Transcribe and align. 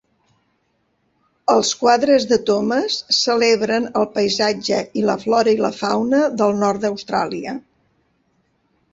Els 1.55 1.67
quadres 1.81 2.23
de 2.31 2.39
Thomas 2.47 2.95
celebren 3.17 3.85
el 4.01 4.07
paisatge 4.15 4.79
i 5.01 5.03
la 5.09 5.17
flora 5.25 5.53
i 5.59 5.69
fauna 5.81 6.23
del 6.43 6.57
nord 6.63 6.83
d'Austràlia. 6.87 7.55